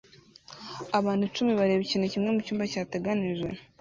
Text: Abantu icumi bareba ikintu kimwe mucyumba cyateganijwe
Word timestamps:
Abantu 0.99 1.23
icumi 1.29 1.51
bareba 1.59 1.83
ikintu 1.83 2.07
kimwe 2.13 2.29
mucyumba 2.35 2.69
cyateganijwe 2.71 3.49